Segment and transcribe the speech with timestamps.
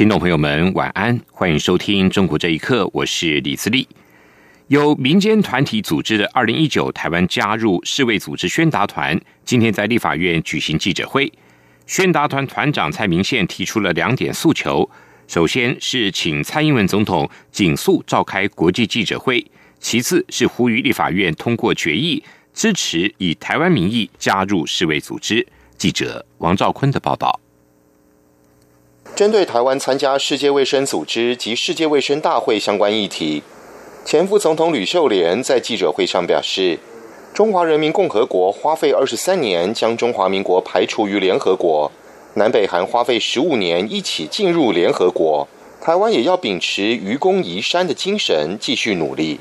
[0.00, 3.86] 听众朋友们，晚安，欢迎收听《中国这一刻》，我是李自立。
[4.68, 11.30] 由民间团体组织的二零一九台湾加入世卫组织宣达团，今天在立法院举行记者会。
[11.86, 14.88] 宣达团团长蔡明宪提出了两点诉求：
[15.28, 19.44] 首先是请蔡英文总统紧速召开国际记者会；
[19.80, 22.24] 其次是呼吁立法院通过决议，
[22.54, 25.46] 支持以台湾名义加入世卫组织。
[25.76, 27.38] 记者王兆坤的报道。
[29.16, 33.42] 针对台湾参加世界卫生组织及世界卫生大会相关议题，
[34.02, 36.78] 前副总统吕秀莲在记者会上表示
[37.34, 41.92] ：“中华人民共和国花费二十三年将中华民国排除于联合国，
[42.34, 45.46] 南北韩花费十五年一起进入联合国，
[45.82, 49.38] 台湾也要秉持愚公移山的精神继续努力。”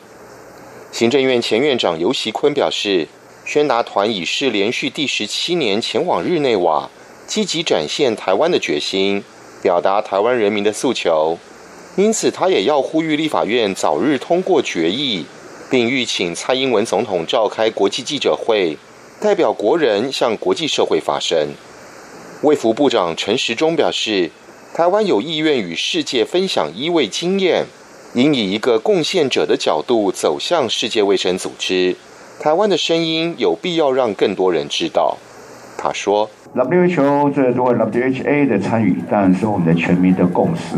[0.92, 3.08] 行政院前院长游锡坤表示
[3.46, 6.90] ：“宣达团已是连续第十七年前往日内瓦，
[7.26, 9.24] 积极展现台湾的决心。”
[9.62, 11.38] 表达台湾人民的诉求，
[11.96, 15.26] 因此他也要呼吁立法院早日通过决议，
[15.70, 18.78] 并欲请蔡英文总统召开国际记者会，
[19.20, 21.50] 代表国人向国际社会发声。
[22.44, 24.32] 卫福部长陈时中表示，
[24.74, 27.66] 台湾有意愿与世界分享医卫经验，
[28.14, 31.98] 应以一个贡献者的角度走向世界卫生组织。
[32.40, 35.18] 台湾的声音有必要让更多人知道。
[35.82, 36.30] 他说。
[36.54, 40.76] WHO 这多 WHA 的参与，当然是我们的全民的共识。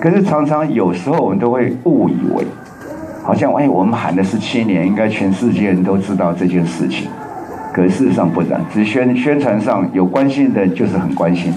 [0.00, 2.44] 可是常常有时候我们都会误以为，
[3.22, 7.08] 好像哎，我们喊的是七年，应该全世界人都知道这件事情。
[7.72, 11.52] 可事实上不然，只宣宣传上有关心的，就是很关心；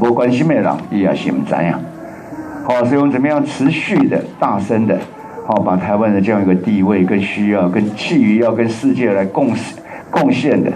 [0.00, 1.78] 不关心没人，也要心怎样？
[2.64, 4.98] 好，所以我们怎么样持续的、大声的，
[5.46, 9.52] 好把台湾的这样一个地位跟需要、跟基于要跟世界来贡
[10.10, 10.72] 贡献的。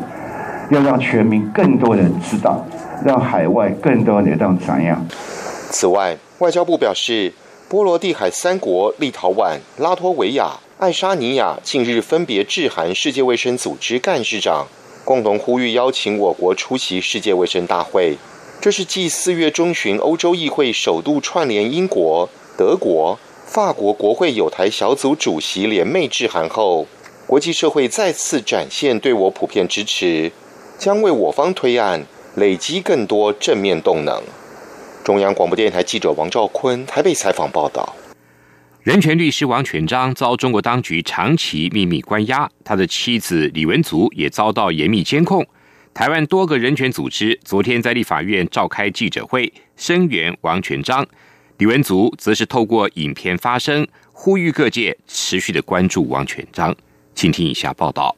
[0.71, 2.67] 要让全民更多人知道，
[3.05, 5.07] 让海外更多人让怎样？
[5.71, 7.33] 此外，外交部表示，
[7.69, 14.67] 波罗的海三国立陶宛、拉脱维亚、爱沙尼亚近日分别致函世界卫生组织干事长，
[15.05, 18.17] 共同呼吁邀请我国出席世界卫生大会。
[18.61, 26.87] 这是继四月中旬欧洲议会首度串联英国、德国、法国国会有台小组主席联袂致函后，
[27.27, 30.33] 国际社会再次展现对我普遍支持。
[30.79, 32.05] 将为我方推案
[32.37, 34.23] 累积更多正面动能。
[35.05, 37.95] 中央广播电台记者王兆坤台北采访报道。
[38.83, 45.47] 人权律师王全章遭中国当局长期秘密关押，他的妻子李文足也遭到严密监控。
[45.95, 51.07] 台湾多个人权组织昨天在立法院召开记者会，声援王全章。
[51.59, 56.75] 李文足则是透过影片发声，呼吁各界持续的关注王全章。
[57.15, 58.15] 请听以下报道。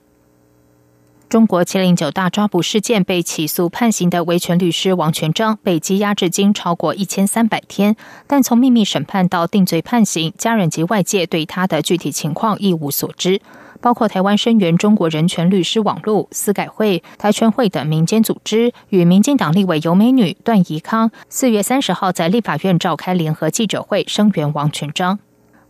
[1.28, 7.96] 中国七零九大抓捕事件被起诉判刑的维权律师王全章被羁押至今超过一千三百天，
[8.28, 13.40] 但从秘密审判到定罪判刑，家人及外界对他的具体情况一无所知。
[13.80, 25.18] 包括台湾声援中国人权律师网络、司改会、台全会等民间组织与民进党立委尤美女、段宜康，四月三十号在立法院召开联合记者会声援王全章。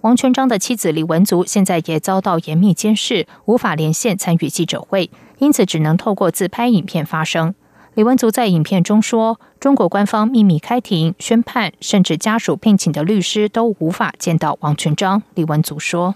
[0.03, 5.11] 王全章的妻子李文足现在也遭到严密监视，无法连线参与记者会。
[5.39, 7.55] 因此，只能透过自拍影片发声。
[7.95, 16.15] 李文足在影片中说：“中国官方秘密开庭宣判，甚至家属聘请的律师都无法见到王全章。”李文足说：“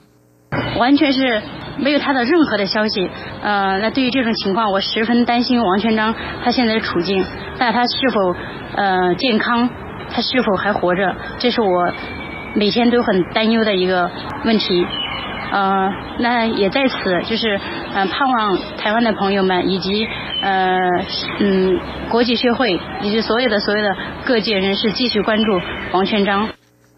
[0.78, 1.41] 完全是
[1.78, 3.08] 没有他的任何的消息。
[3.42, 6.14] 呃，那对于这种情况，我十分担心王全章
[6.44, 7.25] 他现在的处境。
[7.58, 8.34] 那他是否
[8.76, 9.69] 呃健康？
[10.10, 11.14] 他是否还活着？
[11.38, 11.92] 这是我
[12.55, 14.11] 每天都很担忧的一个
[14.44, 14.87] 问题。”
[15.52, 16.94] 呃，那也在此，
[17.29, 17.58] 就是
[17.93, 20.06] 嗯，盼望台湾的朋友们以及
[20.41, 20.79] 呃
[21.41, 25.61] 嗯国际社会以及所有的所有的各界人士继续关注
[25.93, 26.49] 王全章。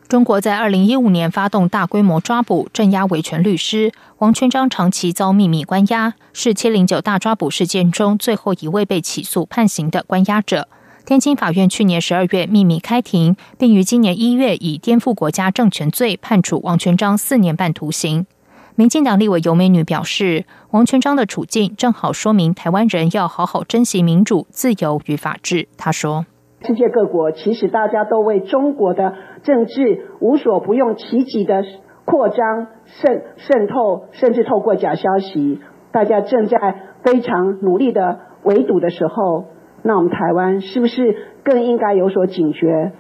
[0.08, 10.69] 中国在二零一五年发动大规模抓捕、镇压维权律师王全章，长期遭秘密关押，是七零九大抓捕事件中最后一位被起诉判刑的关押者。
[11.06, 18.26] 天津法院去年十二月秘密开庭，并于今年一月以颠覆国家政权罪判处王全章四年半徒刑。
[18.74, 25.69] 民进党立委尤美女表示，王全章的处境正好说明台湾人要好好珍惜民主、自由与法治。
[25.76, 26.24] 她说
[26.66, 31.62] ：“世界各国其实大家都为中国的政治无所不用其极的
[32.06, 35.60] 扩张、渗渗透，甚至透过假消息，
[35.92, 36.58] 大家正在
[37.04, 39.44] 非常努力的围堵的时候，
[39.82, 41.14] 那我们台湾是不是
[41.44, 42.92] 更应该有所警觉？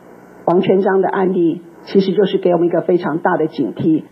[0.44, 4.04] 王全章的案例其实就是给我们一个非常大的警惕。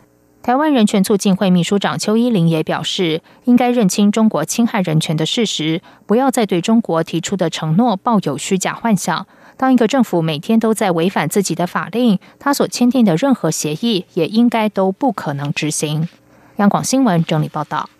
[0.42, 9.26] 台湾人权促进会秘书长邱依玲也表示，应该认清中国侵害人权的事实，不要再对中国提出的承诺抱有虚假幻想。
[9.58, 16.08] 当一个政府每天都在违反自己的法令，他所签订的任何协议也应该都不可能执行。
[16.56, 17.90] 央广新闻整理报道。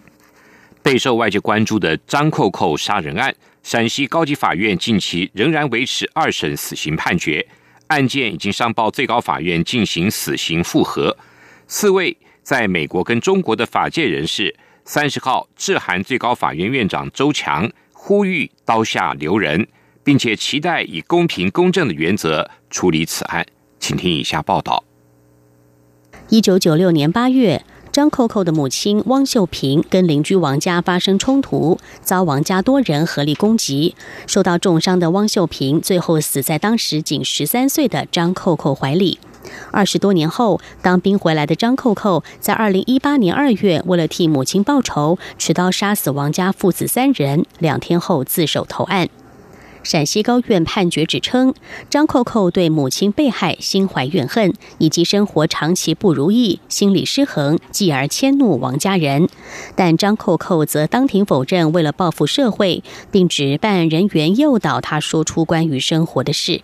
[0.82, 7.46] 备受外界关注的张扣扣杀人案，陕西高级法院近期仍然维持二审死刑判决，
[7.88, 11.14] 案件已经上报最高法院进行死刑复核。
[11.68, 12.16] 四位
[12.50, 14.52] 在美国跟中国的法界人士，
[14.84, 19.68] 三十号致函最高法院院长周强，呼吁刀下留人，
[20.02, 23.46] 并且期待以公平公正的原则处理此案。
[23.78, 24.82] 请听以下报道：
[26.28, 27.64] 一九九六年八月。
[27.92, 33.96] 张扣扣的母亲汪秀萍跟邻居王家发生冲突，遭王家多人合力攻击，
[34.28, 39.18] 受到重伤的汪秀萍最后死在当时仅十三岁的张扣扣怀里。
[39.70, 49.08] 二十多年后，当兵回来的张扣扣在二零一八年二月，为了替母亲报仇，持刀杀死王家父子三人，两天后自首投案。
[49.82, 51.54] 陕西高院判决指称，
[51.88, 59.26] 张扣扣对母亲被害心怀怨恨，以及生活长期不如意，心理失衡，继而迁怒王家人。
[59.74, 66.60] 但张扣扣则当庭否认为了报复社会，并指办案人员诱导他说出关于生活的事。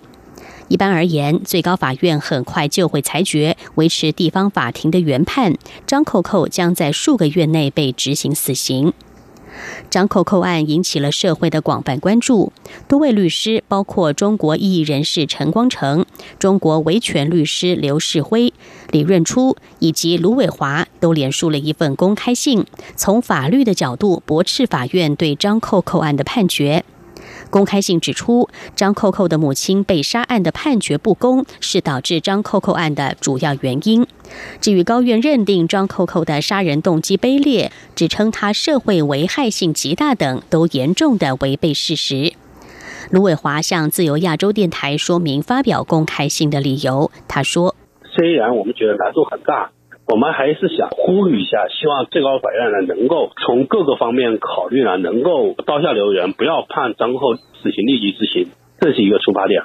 [0.68, 5.54] 一般而言，最高法院很快就会裁决，维持地方法庭的原判，
[5.86, 8.92] 张扣扣将在数个月内被执行死刑。
[9.88, 12.52] 张扣扣案引起了社会的广泛关注，
[12.86, 16.04] 多位律师，包括中国异议人士陈光诚、
[16.38, 18.52] 中国维权律师刘世辉、
[18.90, 22.66] 李润初以及卢伟华，都连署了一份公开信，
[22.96, 26.84] 从法律的角度驳斥法院对张扣扣案的判决。
[27.56, 34.06] 公开信指出，张扣扣的母亲被杀案的判决不公，是导致张扣扣案的主要原因。
[34.60, 42.34] 至于高院认定张扣扣的杀人动机卑劣，指称他社会危害性极大等，都严重的违背事实。
[43.10, 47.74] 卢伟华向自由亚洲电台说明发表公开信的理由，他说
[48.14, 49.70] ：“虽然我们觉得难度很大。”
[50.08, 58.46] 我们还是想呼吁一下，希望最高法院呢能够从各个方面考虑呢，能够刀下留人，不要判张后死刑立即执行，
[58.78, 59.64] 这是一个出发点。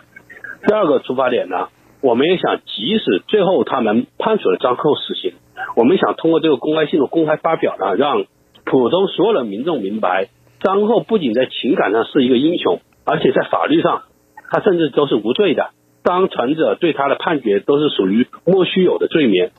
[0.65, 1.67] 第二个出发点呢，
[2.01, 5.33] 我们也想，即使最后他们判处了张后死刑，
[5.75, 8.25] 我们想通过这个公开信的公开发表呢，让
[8.65, 10.29] 普通所有的民众明白，
[10.59, 14.01] 张后不仅在情感上是一个英雄，而且在法律上，
[14.49, 15.69] 他甚至都是无罪的。
[16.03, 19.51] 当传者对他的判决都是属于莫须有的罪名。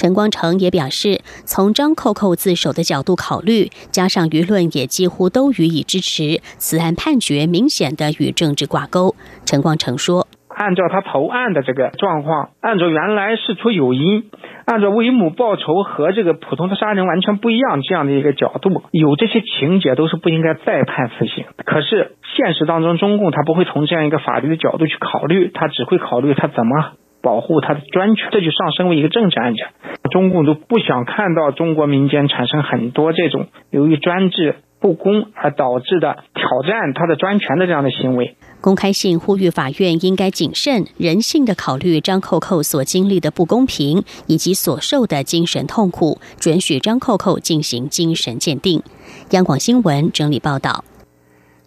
[0.00, 9.14] 陈光诚也表示，从张扣扣自首的角度考虑，加上舆论也几乎都予以支持，此案判决明显的与政治挂钩。
[9.44, 14.30] 陈光诚说：“按照他投案的这个状况，按照原来事出有因，
[14.64, 21.44] 按照为母报仇和这个普通的杀人完全不一样这样的一个角度，有这些情节都是不应该再判死刑。
[21.66, 29.66] 可是现实当中，中共他不会从这样一个法律的角度去考虑，他只会考虑他怎么。”保护他的专权，这就上升为一个政治案件。
[30.10, 38.36] 中共都不想看到中国民间产生很多这种由于专制不公而导致的挑战他的专权的这样的行为。
[38.62, 48.82] 公开信呼吁法院应该谨慎、人性的考虑张扣扣所经历的不公平以及所受的精神痛苦，准许张扣扣进行精神鉴定。
[49.30, 50.84] 央广新闻整理报道。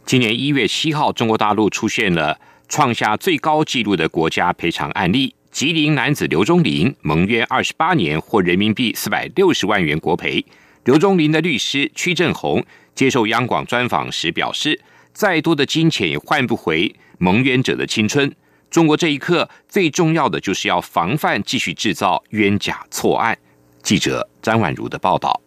[0.05, 5.33] 今年一月七号，中国大陆出现了创下最高纪录的国家赔偿案例。
[5.53, 10.43] 吉林男子刘忠林蒙冤二十八年，获人民币四百六十万元国赔。
[10.86, 14.81] 刘忠林的律师屈振宏接受央广专访时表示
[15.13, 18.33] ：“再多的金钱也换不回蒙冤者的青春。
[18.72, 23.38] 中国这一刻最重要的就是要防范继续制造冤假错案。”
[23.83, 25.39] 记者张婉如的报道。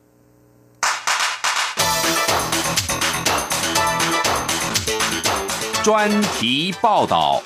[5.83, 7.43] 专题报道。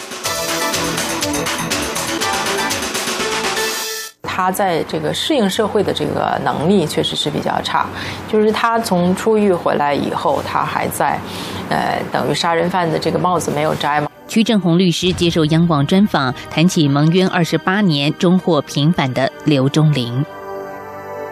[4.41, 7.85] 他在这个适应社会的这个能力确实是比较差，
[8.33, 11.21] 就是他从出狱回来以后，他还在，
[11.69, 14.09] 呃，等于杀人犯的这个帽子没有摘嘛。
[14.27, 20.25] 曲正红律师接受央广专访，谈起蒙冤二十八年终获平反的刘忠林。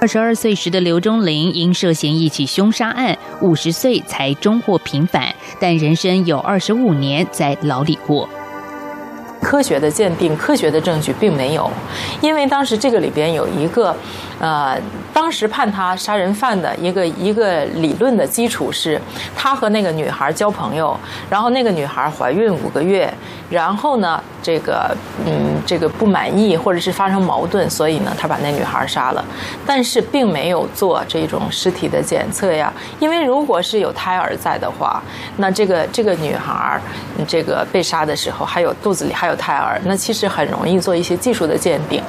[0.02, 8.28] 二十二岁时的刘忠林因涉嫌一起凶杀案，五十岁才终获平反，但人生有二十五年在牢里过。
[9.48, 11.70] 科学的鉴定、科学的证据并没有，
[12.20, 13.96] 因为当时这个里边有一个，
[14.40, 14.76] 呃，
[15.14, 19.00] 当时判他杀人犯的一个一个理论的基础是，
[19.36, 20.98] 他和那个女孩交朋友，
[21.30, 23.12] 然后那个女孩怀孕五个月，
[23.48, 29.24] 然后呢，这个嗯，这个不满意或者是发生矛盾，所以呢，他把那女孩杀了，
[29.64, 35.00] 但是并没有做这种尸体的检测呀，因为如果是有胎儿在的话，
[35.36, 36.80] 那这个这个女孩
[37.26, 39.28] 这个被杀的时候还有肚子里还。
[39.28, 42.02] 有胎儿，那其实很容易做一些技术的鉴定。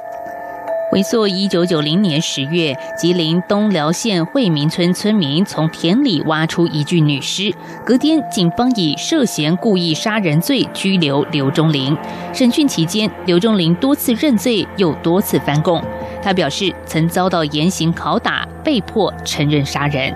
[0.92, 7.54] 回溯一九九零年十月，吉林东辽县惠民村村民从田里挖出一具女尸，
[7.86, 11.96] 隔天警方以涉嫌故意杀人罪拘留刘忠林。
[12.34, 15.80] 审讯期间，刘忠林多次认罪，又多次翻供。
[16.24, 20.12] 他表示曾遭到严刑拷打，被迫承认杀人。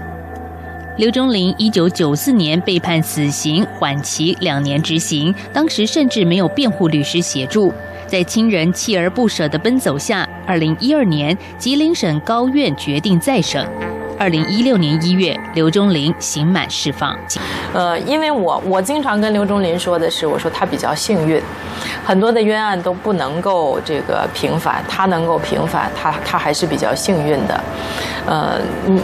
[0.97, 5.33] 刘忠林一九九四年被判死刑，缓期两年执行。
[5.51, 7.73] 当时甚至没有辩护律师协助，
[8.13, 13.67] 在亲人锲而不舍的奔走下，二零一二年吉林省高院决定再审。
[14.19, 17.17] 二零一六年一月，刘忠林刑满释放。
[17.73, 21.41] 呃，因为我我经常跟刘忠林说的是，我说他比较幸运，
[22.05, 27.59] 很多的冤案都不能够这个平反，他能够平反，他他还是比较幸运的。
[28.25, 28.57] 呃，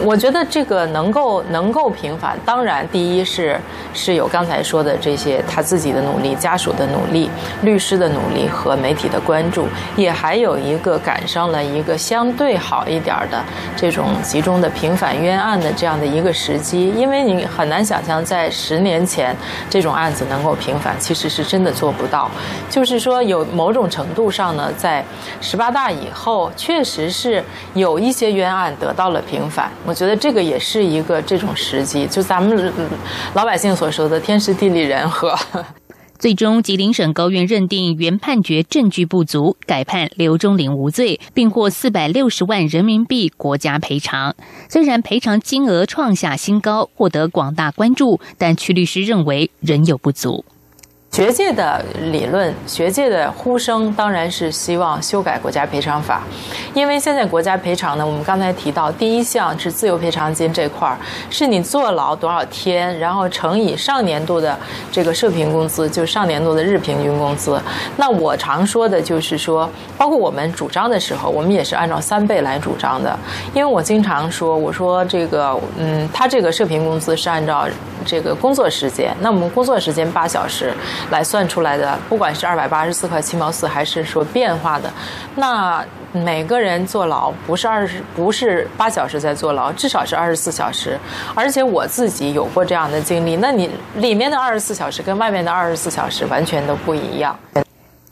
[0.06, 3.60] 我觉得这个能够能够平反，当然第一是
[3.94, 7.30] 是有刚才说的这些他自己的努力、家属的努力、
[7.64, 9.68] 律师的努力和媒体的关注，
[9.98, 13.44] 也还有一个赶上了一个相对好一点的
[13.76, 19.36] 这种集中的平反冤案的这样的一个时机，因为你很难想象在十年前
[19.70, 22.32] 这种案子能够平反，其实是真的做不到。
[22.70, 25.04] 就是说有某种程度上呢，在
[25.42, 29.10] 十八大以后，确实是有一些冤案得到。
[29.10, 32.72] 了平反，我觉得这个也是一个这种时机，就咱们
[33.34, 35.36] 老百姓所说的天时地利人和。
[36.20, 44.36] 最终，吉林省高院认定原判决证据不足，改判刘忠林无罪，并获四百六十万人民币国家赔偿。
[44.70, 50.46] 虽然赔偿金额创下新高，获得广大关注，但曲律师认为仍有不足。
[51.12, 56.22] 学界的理论，学界的呼声当然是希望修改国家赔偿法，
[56.74, 60.98] 因为现在国家赔偿呢，我们刚才提到第一项是自由赔偿金这块儿，
[61.30, 64.58] 是你坐牢多少天，然后乘以上年度的
[64.92, 67.60] 这个社平工资，就上年度的日平均工资。
[67.98, 73.18] 那我常说的就是说，包括我们主张的时候，我们也是按照三倍来主张的，
[73.54, 77.68] 因为我经常说，我说这个，嗯，他这个社平工资是按照
[78.06, 80.72] 这个工作时间，那我们工作时间八小时。
[81.10, 84.92] 来算出来的，不管是二百八十四块七毛四，还是说变化的，
[85.36, 90.98] 那每个人坐牢不是二十，不是八小时在坐牢，至少是二十四小时。
[91.36, 97.38] 而且我自己有过这样的经历，那你里面的二十四小时跟外面的二十四小时完全都不一样。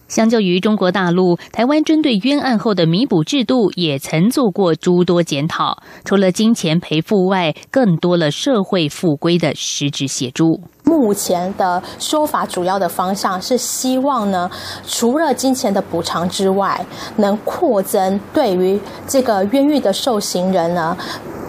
[0.08, 10.62] 相较于中国大陆，台湾针对冤案后的弥补制度也曾做过诸多检讨，除了金钱赔付外，更多了社会复归的实质协助。
[10.88, 14.50] 目前的说法主要的方向是希望呢，
[14.88, 16.84] 除了金钱的补偿之外，
[17.17, 20.98] 能扩增对于这个冤狱的受刑人呢。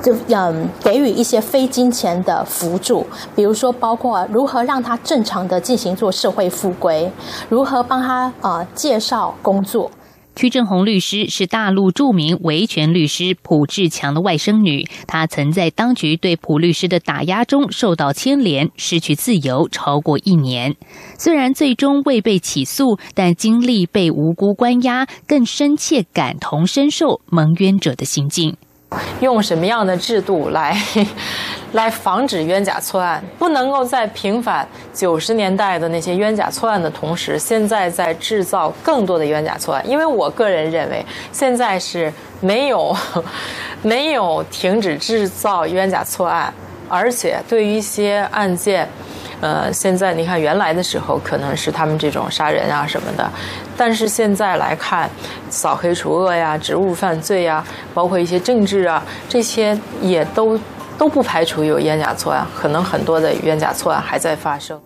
[0.01, 3.05] 就嗯，给予一些非金钱的辅助，
[3.35, 7.11] 比如说包括如何让他正常的进行做社会复归，
[7.49, 9.91] 如何帮他呃介绍工作。
[10.39, 20.77] 屈正红律师是大陆著名维权律师蒲志强的外甥女，她曾在当局对蒲律师的打压中受到牵连，失去自由超过一年。
[21.19, 28.57] 虽然最终未被起诉，但经历被无辜关押，更深切感同身受蒙冤者的心境。
[29.21, 30.77] 用什么样的制度来
[31.73, 33.23] 来防止冤假错案？
[33.39, 39.87] 不能够在平反九十年代的那些冤假错案的同时，现在在制造更多的冤假错案。
[39.89, 42.97] 因为我个人认为，现在是没有
[43.83, 46.53] 没有停止制造冤假错案，
[46.89, 48.89] 而且对于一些案件。
[49.41, 53.31] 呃，现在你看，原来的时候可能是他们这种杀人啊什么的，
[53.77, 55.09] 但是现在来看，
[55.49, 57.65] 扫黑除恶呀、职务犯罪呀，
[57.95, 60.59] 包括一些政治啊，这些也都
[60.99, 64.81] 都不排除有冤假错案，可能很多的冤假错案还在发生。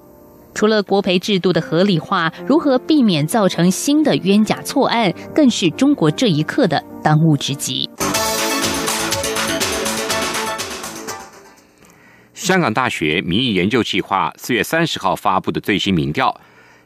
[0.55, 7.89] 除了国赔制度的合理化，如何避免造成新的冤假错案，更是中国这一刻的当务之急。
[12.53, 16.39] 香港大学民意研究计划四月三十号发布的最新民调，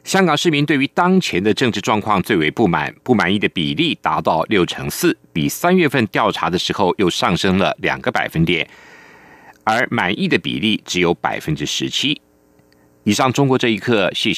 [0.05, 8.65] 香港市民对于当前的政治状况最为不满，不满意的比例达到六成四，比三月份调查的时候又上升了两个百分点，
[9.65, 12.21] 而满意的比例只有百分之十七。
[13.03, 14.35] 以上，中国这一刻，谢谢。